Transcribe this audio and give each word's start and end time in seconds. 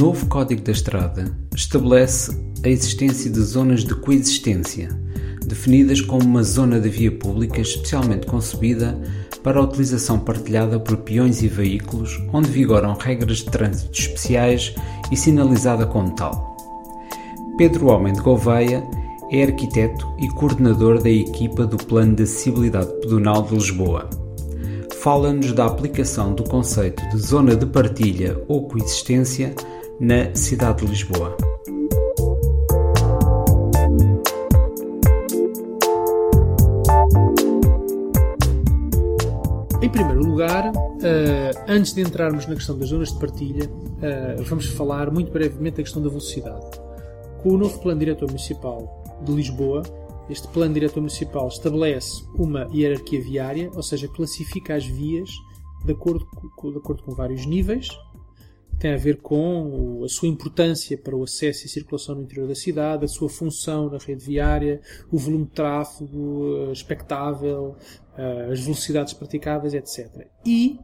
novo 0.00 0.26
Código 0.26 0.62
da 0.62 0.72
Estrada 0.72 1.32
estabelece 1.54 2.36
a 2.64 2.68
existência 2.68 3.30
de 3.30 3.40
zonas 3.40 3.84
de 3.84 3.94
coexistência, 3.94 4.88
definidas 5.46 6.00
como 6.00 6.24
uma 6.24 6.42
zona 6.42 6.80
de 6.80 6.88
via 6.88 7.12
pública 7.12 7.60
especialmente 7.60 8.26
concebida 8.26 8.98
para 9.42 9.60
a 9.60 9.62
utilização 9.62 10.18
partilhada 10.18 10.80
por 10.80 10.96
peões 10.98 11.42
e 11.42 11.48
veículos, 11.48 12.20
onde 12.32 12.50
vigoram 12.50 12.94
regras 12.94 13.38
de 13.38 13.44
trânsito 13.44 14.00
especiais 14.00 14.74
e 15.12 15.16
sinalizada 15.16 15.86
como 15.86 16.14
tal. 16.14 16.56
Pedro 17.56 17.86
Homem 17.86 18.14
de 18.14 18.20
Gouveia 18.20 18.82
é 19.30 19.44
arquiteto 19.44 20.12
e 20.18 20.28
coordenador 20.30 21.00
da 21.00 21.10
equipa 21.10 21.66
do 21.66 21.76
Plano 21.76 22.16
de 22.16 22.24
Acessibilidade 22.24 22.92
Pedonal 23.00 23.42
de 23.42 23.54
Lisboa. 23.54 24.10
Fala-nos 25.02 25.52
da 25.52 25.66
aplicação 25.66 26.34
do 26.34 26.42
conceito 26.44 27.06
de 27.10 27.18
zona 27.18 27.54
de 27.54 27.66
partilha 27.66 28.42
ou 28.48 28.66
coexistência 28.66 29.54
na 30.00 30.34
cidade 30.34 30.84
de 30.84 30.90
Lisboa. 30.90 31.36
Em 39.80 39.88
primeiro 39.88 40.24
lugar, 40.24 40.72
uh, 40.72 41.64
antes 41.68 41.92
de 41.92 42.00
entrarmos 42.00 42.46
na 42.46 42.54
questão 42.54 42.76
das 42.78 42.88
zonas 42.88 43.12
de 43.12 43.18
partilha, 43.18 43.68
uh, 43.68 44.42
vamos 44.44 44.66
falar 44.66 45.10
muito 45.10 45.30
brevemente 45.30 45.76
da 45.76 45.82
questão 45.82 46.02
da 46.02 46.08
velocidade. 46.08 46.66
Com 47.42 47.50
o 47.50 47.58
novo 47.58 47.78
Plano 47.80 48.00
Diretor 48.00 48.26
Municipal 48.26 49.04
de 49.22 49.32
Lisboa, 49.32 49.82
este 50.28 50.48
Plano 50.48 50.72
Diretor 50.72 51.00
Municipal 51.00 51.46
estabelece 51.48 52.24
uma 52.34 52.68
hierarquia 52.72 53.20
viária, 53.20 53.70
ou 53.74 53.82
seja, 53.82 54.08
classifica 54.08 54.74
as 54.74 54.86
vias 54.86 55.30
de 55.84 55.92
acordo 55.92 56.26
de 56.72 56.78
acordo 56.78 57.02
com 57.02 57.12
vários 57.12 57.44
níveis, 57.44 57.88
tem 58.78 58.92
a 58.92 58.96
ver 58.96 59.18
com 59.18 60.02
a 60.04 60.08
sua 60.08 60.28
importância 60.28 60.96
para 60.96 61.16
o 61.16 61.22
acesso 61.22 61.66
e 61.66 61.68
circulação 61.68 62.14
no 62.14 62.22
interior 62.22 62.48
da 62.48 62.54
cidade, 62.54 63.04
a 63.04 63.08
sua 63.08 63.28
função 63.28 63.88
na 63.88 63.98
rede 63.98 64.24
viária, 64.24 64.80
o 65.10 65.18
volume 65.18 65.44
de 65.44 65.52
tráfego 65.52 66.70
expectável, 66.72 67.76
eh, 68.16 68.48
as 68.52 68.60
velocidades 68.60 69.12
praticáveis, 69.12 69.74
etc. 69.74 70.28
E 70.44 70.78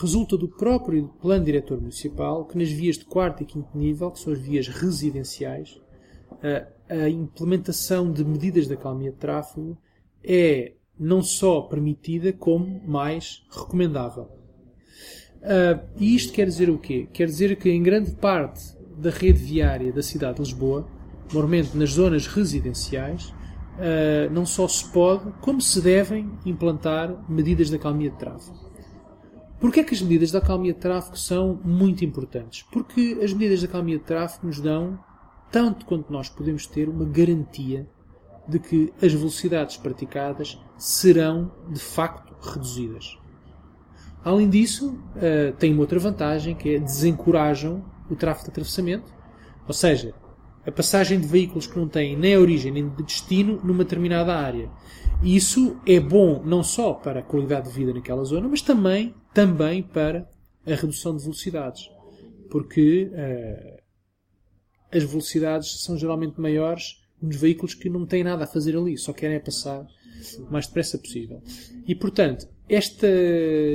resulta 0.00 0.36
do 0.36 0.48
próprio 0.48 1.08
plano 1.20 1.44
diretor 1.44 1.80
municipal 1.80 2.46
que 2.46 2.56
nas 2.56 2.70
vias 2.70 2.96
de 2.96 3.04
quarto 3.04 3.42
e 3.42 3.46
quinto 3.46 3.76
nível, 3.76 4.10
que 4.10 4.20
são 4.20 4.32
as 4.32 4.38
vias 4.38 4.68
residenciais, 4.68 5.80
eh, 6.42 6.66
a 6.88 7.08
implementação 7.08 8.12
de 8.12 8.24
medidas 8.24 8.66
de 8.66 8.74
acalmia 8.74 9.12
de 9.12 9.18
tráfego 9.18 9.78
é 10.24 10.74
não 10.98 11.22
só 11.22 11.62
permitida, 11.62 12.32
como 12.32 12.80
mais 12.86 13.42
recomendável. 13.50 14.39
Uh, 15.42 15.80
e 15.96 16.14
isto 16.14 16.32
quer 16.32 16.46
dizer 16.46 16.68
o 16.68 16.78
quê? 16.78 17.08
Quer 17.12 17.26
dizer 17.26 17.56
que 17.56 17.70
em 17.70 17.82
grande 17.82 18.10
parte 18.12 18.76
da 18.96 19.10
rede 19.10 19.42
viária 19.42 19.92
da 19.92 20.02
cidade 20.02 20.34
de 20.34 20.42
Lisboa, 20.42 20.86
normalmente 21.32 21.76
nas 21.76 21.92
zonas 21.92 22.26
residenciais, 22.26 23.28
uh, 23.28 24.30
não 24.30 24.44
só 24.44 24.68
se 24.68 24.84
pode, 24.90 25.32
como 25.40 25.60
se 25.60 25.80
devem 25.80 26.30
implantar 26.44 27.24
medidas 27.28 27.70
de 27.70 27.76
acalmia 27.76 28.10
de 28.10 28.16
tráfego. 28.16 28.70
Porquê 29.58 29.80
é 29.80 29.84
que 29.84 29.94
as 29.94 30.00
medidas 30.00 30.30
de 30.30 30.36
acalmia 30.36 30.72
de 30.72 30.78
tráfego 30.78 31.18
são 31.18 31.60
muito 31.62 32.04
importantes? 32.04 32.62
Porque 32.70 33.18
as 33.22 33.32
medidas 33.32 33.60
de 33.60 33.66
acalmia 33.66 33.98
de 33.98 34.04
tráfego 34.04 34.46
nos 34.46 34.60
dão, 34.60 34.98
tanto 35.50 35.84
quanto 35.84 36.12
nós 36.12 36.28
podemos 36.28 36.66
ter, 36.66 36.88
uma 36.88 37.04
garantia 37.04 37.86
de 38.48 38.58
que 38.58 38.92
as 39.02 39.12
velocidades 39.12 39.76
praticadas 39.76 40.58
serão 40.78 41.52
de 41.68 41.78
facto 41.78 42.34
reduzidas. 42.40 43.19
Além 44.24 44.48
disso, 44.48 44.98
uh, 45.16 45.56
tem 45.58 45.72
uma 45.72 45.80
outra 45.80 45.98
vantagem 45.98 46.54
que 46.54 46.74
é 46.74 46.78
desencorajam 46.78 47.84
o 48.10 48.16
tráfego 48.16 48.46
de 48.46 48.50
atravessamento, 48.50 49.12
ou 49.66 49.72
seja, 49.72 50.14
a 50.66 50.70
passagem 50.70 51.18
de 51.18 51.26
veículos 51.26 51.66
que 51.66 51.78
não 51.78 51.88
têm 51.88 52.16
nem 52.16 52.36
origem 52.36 52.70
nem 52.70 52.88
de 52.88 53.02
destino 53.02 53.60
numa 53.64 53.84
determinada 53.84 54.34
área. 54.34 54.70
E 55.22 55.36
isso 55.36 55.80
é 55.86 55.98
bom 55.98 56.42
não 56.44 56.62
só 56.62 56.92
para 56.92 57.20
a 57.20 57.22
qualidade 57.22 57.68
de 57.68 57.74
vida 57.74 57.94
naquela 57.94 58.24
zona, 58.24 58.48
mas 58.48 58.60
também, 58.60 59.14
também 59.32 59.82
para 59.82 60.28
a 60.66 60.74
redução 60.74 61.16
de 61.16 61.22
velocidades. 61.22 61.90
Porque 62.50 63.10
uh, 63.12 63.80
as 64.92 65.02
velocidades 65.02 65.82
são 65.82 65.96
geralmente 65.96 66.40
maiores 66.40 67.00
nos 67.22 67.36
veículos 67.36 67.74
que 67.74 67.88
não 67.88 68.06
têm 68.06 68.24
nada 68.24 68.44
a 68.44 68.46
fazer 68.46 68.76
ali, 68.76 68.96
só 68.96 69.12
querem 69.12 69.40
passar 69.40 69.86
o 70.38 70.52
mais 70.52 70.66
depressa 70.66 70.98
possível. 70.98 71.42
E, 71.86 71.94
portanto, 71.94 72.46
esta 72.68 73.08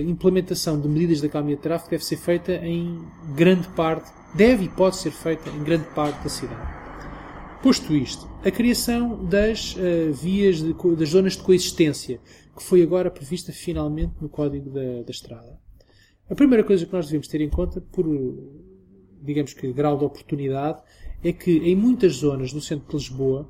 implementação 0.05 0.79
de 0.79 0.87
medidas 0.87 1.19
de 1.19 1.27
acalmia 1.27 1.55
de 1.55 1.61
tráfego 1.61 1.91
deve 1.91 2.05
ser 2.05 2.17
feita 2.17 2.53
em 2.53 3.03
grande 3.35 3.67
parte, 3.69 4.11
deve 4.35 4.65
e 4.65 4.69
pode 4.69 4.95
ser 4.97 5.11
feita 5.11 5.49
em 5.49 5.63
grande 5.63 5.87
parte 5.93 6.23
da 6.23 6.29
cidade. 6.29 6.85
Posto 7.61 7.95
isto, 7.95 8.29
a 8.43 8.51
criação 8.51 9.25
das 9.25 9.75
uh, 9.75 10.13
vias, 10.13 10.57
de, 10.57 10.73
das 10.95 11.09
zonas 11.09 11.33
de 11.33 11.41
coexistência, 11.41 12.19
que 12.55 12.63
foi 12.63 12.83
agora 12.83 13.09
prevista 13.09 13.51
finalmente 13.51 14.13
no 14.21 14.29
Código 14.29 14.69
da, 14.69 15.01
da 15.01 15.11
Estrada. 15.11 15.59
A 16.29 16.35
primeira 16.35 16.63
coisa 16.63 16.85
que 16.85 16.93
nós 16.93 17.07
devemos 17.07 17.27
ter 17.27 17.41
em 17.41 17.49
conta, 17.49 17.81
por, 17.81 18.05
digamos 19.21 19.53
que, 19.53 19.73
grau 19.73 19.97
de 19.97 20.05
oportunidade, 20.05 20.81
é 21.27 21.33
que 21.33 21.51
em 21.51 21.75
muitas 21.75 22.17
zonas 22.17 22.53
do 22.53 22.61
centro 22.61 22.87
de 22.87 22.93
Lisboa 22.93 23.49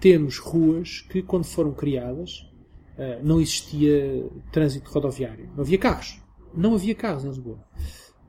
temos 0.00 0.38
ruas 0.38 1.00
que, 1.00 1.22
quando 1.22 1.44
foram 1.44 1.72
criadas, 1.72 2.48
eh, 2.96 3.20
não 3.22 3.40
existia 3.40 4.24
trânsito 4.52 4.90
rodoviário. 4.90 5.50
Não 5.56 5.62
havia 5.62 5.78
carros. 5.78 6.22
Não 6.54 6.74
havia 6.74 6.94
carros 6.94 7.24
em 7.24 7.28
Lisboa. 7.28 7.58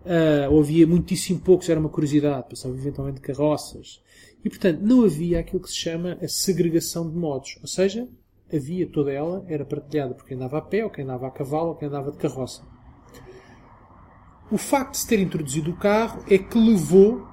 Uh, 0.06 0.52
ou 0.52 0.60
havia 0.60 0.86
muitíssimo 0.86 1.40
poucos, 1.40 1.68
era 1.68 1.80
uma 1.80 1.90
curiosidade, 1.90 2.48
passavam 2.48 2.78
eventualmente 2.78 3.20
carroças. 3.22 4.04
E, 4.44 4.50
portanto, 4.50 4.80
não 4.82 5.04
havia 5.04 5.40
aquilo 5.40 5.60
que 5.60 5.70
se 5.70 5.78
chama 5.78 6.18
a 6.22 6.28
segregação 6.28 7.10
de 7.10 7.18
modos. 7.18 7.58
Ou 7.62 7.68
seja, 7.68 8.08
havia 8.54 8.88
toda 8.88 9.12
ela, 9.12 9.44
era 9.48 9.66
partilhada 9.66 10.14
por 10.14 10.26
quem 10.26 10.38
andava 10.38 10.60
a 10.60 10.62
pé, 10.62 10.84
ou 10.84 10.92
quem 10.92 11.04
andava 11.04 11.28
a 11.28 11.32
cavalo, 11.32 11.70
ou 11.70 11.76
quem 11.76 11.88
andava 11.88 12.12
de 12.12 12.18
carroça. 12.18 12.62
O 14.52 14.58
facto 14.58 14.92
de 14.92 14.98
se 15.00 15.08
ter 15.08 15.20
introduzido 15.20 15.72
o 15.72 15.78
carro 15.78 16.24
é 16.30 16.38
que 16.38 16.58
levou 16.58 17.28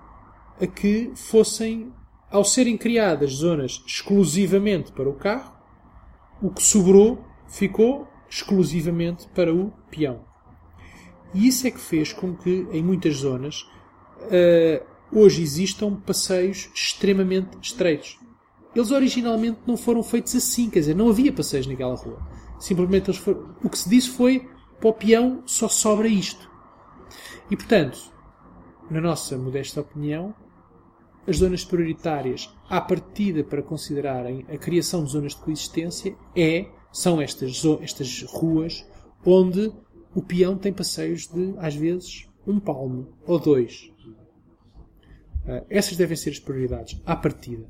a 0.61 0.67
que 0.67 1.11
fossem 1.15 1.93
ao 2.31 2.45
serem 2.45 2.79
criadas 2.79 3.33
zonas 3.33 3.83
exclusivamente 3.87 4.91
para 4.93 5.09
o 5.09 5.15
carro, 5.15 5.53
o 6.41 6.51
que 6.51 6.63
sobrou 6.63 7.25
ficou 7.47 8.09
exclusivamente 8.29 9.29
para 9.29 9.55
o 9.55 9.71
peão. 9.91 10.25
E 11.35 11.47
isso 11.47 11.67
é 11.67 11.71
que 11.71 11.81
fez 11.81 12.13
com 12.13 12.35
que, 12.35 12.67
em 12.73 12.83
muitas 12.83 13.17
zonas, 13.17 13.67
uh, 14.23 14.85
hoje 15.13 15.43
existam 15.43 15.95
passeios 15.95 16.71
extremamente 16.75 17.59
estreitos. 17.61 18.19
Eles 18.75 18.91
originalmente 18.91 19.61
não 19.67 19.77
foram 19.77 20.03
feitos 20.03 20.35
assim, 20.35 20.71
quer 20.71 20.81
dizer, 20.81 20.97
não 20.97 21.11
havia 21.11 21.33
passeios 21.33 21.67
naquela 21.67 21.95
rua. 21.95 22.27
Simplesmente 22.59 23.13
foram... 23.13 23.55
o 23.63 23.69
que 23.69 23.79
se 23.79 23.89
disse 23.89 24.09
foi 24.09 24.49
para 24.81 24.89
o 24.89 24.95
peão 24.95 25.43
só 25.45 25.69
sobra 25.69 26.09
isto. 26.09 26.51
E 27.51 27.57
portanto, 27.57 27.99
na 28.93 29.01
nossa 29.01 29.39
modesta 29.39 29.81
opinião, 29.81 30.35
as 31.27 31.39
zonas 31.39 31.65
prioritárias 31.65 32.55
à 32.69 32.81
partida 32.81 33.43
para 33.43 33.63
considerarem 33.63 34.45
a 34.49 34.59
criação 34.59 35.03
de 35.03 35.13
zonas 35.13 35.35
de 35.35 35.41
coexistência 35.41 36.15
é, 36.37 36.67
são 36.93 37.21
estas, 37.21 37.63
estas 37.81 38.23
ruas 38.25 38.87
onde 39.25 39.73
o 40.15 40.21
peão 40.21 40.59
tem 40.59 40.73
passeios 40.73 41.27
de, 41.27 41.55
às 41.57 41.75
vezes, 41.75 42.29
um 42.47 42.61
palmo 42.61 43.17
ou 43.27 43.39
dois. 43.39 43.91
Uh, 45.45 45.65
essas 45.71 45.97
devem 45.97 46.17
ser 46.17 46.31
as 46.31 46.39
prioridades 46.39 47.01
à 47.07 47.17
partida. 47.17 47.67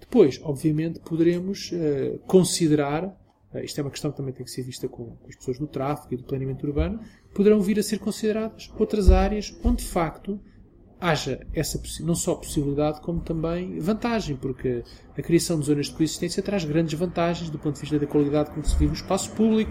Depois, 0.00 0.40
obviamente, 0.42 0.98
poderemos 0.98 1.70
uh, 1.70 2.18
considerar, 2.26 3.04
uh, 3.04 3.58
isto 3.58 3.78
é 3.78 3.82
uma 3.82 3.90
questão 3.90 4.10
que 4.10 4.16
também 4.16 4.34
tem 4.34 4.44
que 4.44 4.50
ser 4.50 4.62
vista 4.62 4.88
com, 4.88 5.16
com 5.16 5.28
as 5.28 5.36
pessoas 5.36 5.58
do 5.58 5.66
tráfego 5.68 6.14
e 6.14 6.16
do 6.16 6.24
planeamento 6.24 6.66
urbano, 6.66 7.00
poderão 7.32 7.60
vir 7.60 7.78
a 7.78 7.82
ser 7.82 7.98
consideradas 7.98 8.72
outras 8.76 9.10
áreas 9.10 9.56
onde, 9.62 9.84
de 9.84 9.88
facto, 9.88 10.40
haja 11.04 11.46
essa 11.52 11.78
não 12.00 12.14
só 12.14 12.34
possibilidade 12.34 13.02
como 13.02 13.20
também 13.20 13.78
vantagem, 13.78 14.36
porque 14.36 14.82
a 15.16 15.20
criação 15.20 15.60
de 15.60 15.66
zonas 15.66 15.86
de 15.86 15.92
coexistência 15.92 16.42
traz 16.42 16.64
grandes 16.64 16.98
vantagens 16.98 17.50
do 17.50 17.58
ponto 17.58 17.74
de 17.74 17.82
vista 17.82 17.98
da 17.98 18.06
qualidade 18.06 18.50
com 18.50 18.62
que 18.62 18.68
se 18.68 18.74
vive 18.74 18.86
no 18.86 18.94
espaço 18.94 19.30
público 19.32 19.70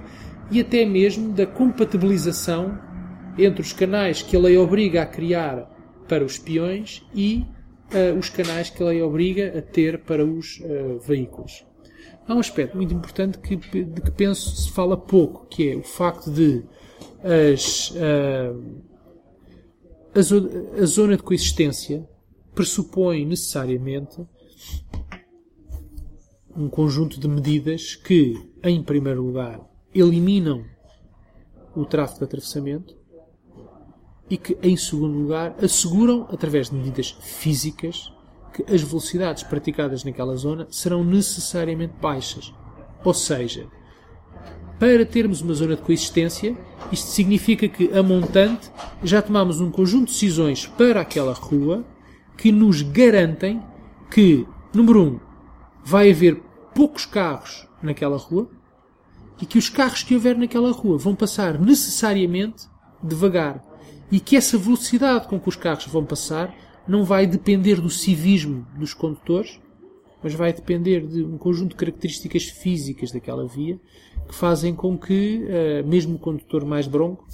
e 0.51 0.59
até 0.59 0.85
mesmo 0.85 1.33
da 1.33 1.47
compatibilização 1.47 2.77
entre 3.35 3.61
os 3.61 3.73
canais 3.73 4.21
que 4.21 4.35
a 4.35 4.39
lei 4.39 4.55
obriga 4.59 5.01
a 5.01 5.05
criar 5.07 5.67
para 6.07 6.23
os 6.23 6.37
peões 6.37 7.03
e 7.15 7.47
uh, 7.91 8.15
os 8.15 8.29
canais 8.29 8.69
que 8.69 8.83
a 8.83 8.85
lei 8.85 9.01
obriga 9.01 9.57
a 9.57 9.61
ter 9.63 10.03
para 10.03 10.23
os 10.23 10.59
uh, 10.59 10.99
veículos. 10.99 11.65
Há 12.27 12.35
um 12.35 12.39
aspecto 12.39 12.77
muito 12.77 12.93
importante 12.93 13.39
que, 13.39 13.55
de 13.55 14.01
que 14.01 14.11
penso 14.11 14.55
se 14.55 14.71
fala 14.71 14.95
pouco, 14.95 15.47
que 15.47 15.71
é 15.71 15.75
o 15.75 15.81
facto 15.81 16.29
de 16.29 16.63
as 17.23 17.89
uh, 17.89 18.92
a, 20.15 20.21
zo 20.21 20.49
a 20.79 20.85
zona 20.85 21.17
de 21.17 21.23
coexistência 21.23 22.07
pressupõe 22.53 23.25
necessariamente 23.25 24.25
um 26.55 26.69
conjunto 26.69 27.19
de 27.19 27.27
medidas 27.27 27.95
que, 27.95 28.35
em 28.63 28.83
primeiro 28.83 29.23
lugar, 29.23 29.59
eliminam 29.93 30.63
o 31.75 31.83
tráfego 31.85 32.19
de 32.19 32.25
atravessamento 32.25 32.95
e 34.29 34.37
que, 34.37 34.57
em 34.61 34.77
segundo 34.77 35.17
lugar, 35.17 35.55
asseguram, 35.63 36.27
através 36.29 36.69
de 36.69 36.75
medidas 36.75 37.11
físicas, 37.21 38.11
que 38.53 38.63
as 38.71 38.81
velocidades 38.83 39.41
praticadas 39.43 40.03
naquela 40.03 40.35
zona 40.35 40.67
serão 40.69 41.03
necessariamente 41.03 41.95
baixas. 41.99 42.53
Ou 43.03 43.13
seja, 43.13 43.67
para 44.83 45.05
termos 45.05 45.39
uma 45.39 45.53
zona 45.53 45.77
de 45.77 45.81
coexistência, 45.81 46.57
isto 46.91 47.07
significa 47.07 47.69
que, 47.69 47.89
a 47.97 48.03
montante, 48.03 48.69
já 49.01 49.21
tomamos 49.21 49.61
um 49.61 49.71
conjunto 49.71 50.07
de 50.07 50.11
decisões 50.11 50.67
para 50.67 50.99
aquela 50.99 51.31
rua 51.31 51.85
que 52.37 52.51
nos 52.51 52.81
garantem 52.81 53.63
que, 54.11 54.45
número 54.73 55.01
um, 55.01 55.19
vai 55.85 56.11
haver 56.11 56.43
poucos 56.75 57.05
carros 57.05 57.65
naquela 57.81 58.17
rua 58.17 58.49
e 59.41 59.45
que 59.45 59.57
os 59.57 59.69
carros 59.69 60.03
que 60.03 60.15
houver 60.15 60.37
naquela 60.37 60.73
rua 60.73 60.97
vão 60.97 61.15
passar 61.15 61.57
necessariamente 61.57 62.67
devagar 63.01 63.63
e 64.11 64.19
que 64.19 64.35
essa 64.35 64.57
velocidade 64.57 65.29
com 65.29 65.39
que 65.39 65.47
os 65.47 65.55
carros 65.55 65.87
vão 65.87 66.03
passar 66.03 66.53
não 66.85 67.05
vai 67.05 67.25
depender 67.25 67.79
do 67.79 67.89
civismo 67.89 68.67
dos 68.75 68.93
condutores, 68.93 69.61
mas 70.21 70.33
vai 70.33 70.51
depender 70.51 71.07
de 71.07 71.23
um 71.23 71.37
conjunto 71.37 71.69
de 71.69 71.77
características 71.77 72.43
físicas 72.43 73.13
daquela 73.13 73.47
via 73.47 73.79
que 74.27 74.35
fazem 74.35 74.73
com 74.73 74.97
que, 74.97 75.45
uh, 75.45 75.87
mesmo 75.87 76.15
o 76.15 76.19
condutor 76.19 76.65
mais 76.65 76.87
bronco, 76.87 77.27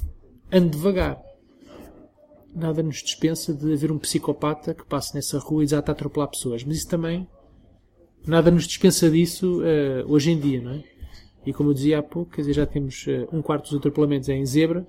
ande 0.52 0.70
devagar. 0.70 1.22
Nada 2.54 2.82
nos 2.82 2.98
dispensa 2.98 3.54
de 3.54 3.74
haver 3.74 3.92
um 3.92 3.98
psicopata 3.98 4.74
que 4.74 4.86
passe 4.86 5.14
nessa 5.16 5.38
rua 5.40 5.64
e 5.64 5.66
desata 5.66 5.92
a 5.92 5.94
atropelar 5.94 6.30
pessoas. 6.30 6.64
Mas 6.64 6.78
isso 6.78 6.88
também, 6.88 7.28
nada 8.26 8.50
nos 8.52 8.68
dispensa 8.68 9.10
disso 9.10 9.62
uh, 9.62 10.12
hoje 10.12 10.32
em 10.32 10.40
dia, 10.40 10.62
não 10.62 10.72
é? 10.72 10.84
E 11.46 11.54
como 11.54 11.70
eu 11.70 11.74
dizia 11.74 12.00
há 12.00 12.04
pouco, 12.04 12.32
quer 12.32 12.42
dizer, 12.42 12.54
já 12.54 12.66
temos 12.66 13.06
uh, 13.08 13.28
um 13.32 13.42
quarto 13.42 13.70
dos 13.70 13.80
atropelamentos 13.80 14.28
em 14.30 14.46
zebra. 14.46 14.86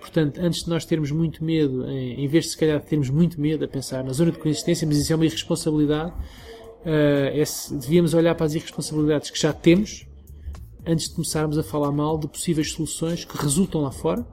Portanto, 0.00 0.40
antes 0.40 0.64
de 0.64 0.70
nós 0.70 0.84
termos 0.84 1.12
muito 1.12 1.44
medo, 1.44 1.88
em, 1.88 2.24
em 2.24 2.26
vez 2.26 2.44
de 2.46 2.50
se 2.50 2.56
calhar 2.56 2.80
termos 2.80 3.08
muito 3.08 3.40
medo 3.40 3.64
a 3.64 3.68
pensar 3.68 4.02
na 4.02 4.12
zona 4.12 4.32
de 4.32 4.38
coexistência, 4.38 4.86
mas 4.86 4.96
isso 4.96 5.12
é 5.12 5.16
uma 5.16 5.24
irresponsabilidade, 5.24 6.12
é, 6.84 7.44
devíamos 7.70 8.12
olhar 8.12 8.34
para 8.34 8.46
as 8.46 8.54
irresponsabilidades 8.54 9.30
que 9.30 9.40
já 9.40 9.52
temos 9.52 10.06
antes 10.86 11.08
de 11.08 11.14
começarmos 11.14 11.58
a 11.58 11.62
falar 11.62 11.92
mal 11.92 12.18
de 12.18 12.26
possíveis 12.28 12.72
soluções 12.72 13.24
que 13.24 13.36
resultam 13.36 13.82
lá 13.82 13.90
fora 13.90 14.26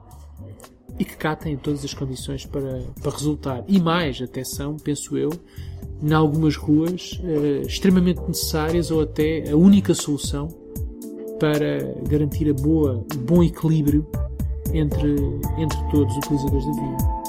e 0.98 1.04
que 1.04 1.16
cá 1.16 1.34
têm 1.34 1.56
todas 1.56 1.84
as 1.84 1.94
condições 1.94 2.44
para, 2.44 2.82
para 3.00 3.10
resultar. 3.10 3.64
E 3.66 3.80
mais, 3.80 4.20
até 4.20 4.44
são, 4.44 4.76
penso 4.76 5.16
eu, 5.16 5.30
em 6.02 6.12
algumas 6.12 6.56
ruas 6.56 7.20
uh, 7.22 7.66
extremamente 7.66 8.20
necessárias 8.26 8.90
ou 8.90 9.00
até 9.00 9.50
a 9.50 9.56
única 9.56 9.94
solução 9.94 10.48
para 11.38 11.94
garantir 12.08 12.50
a 12.50 12.54
boa, 12.54 13.04
o 13.14 13.18
bom 13.18 13.42
equilíbrio 13.42 14.06
entre, 14.74 15.16
entre 15.56 15.78
todos 15.90 16.12
os 16.12 16.18
utilizadores 16.18 16.66
da 16.66 16.72
via. 16.72 17.19